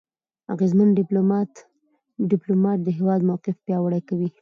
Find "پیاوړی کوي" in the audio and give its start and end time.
3.65-4.29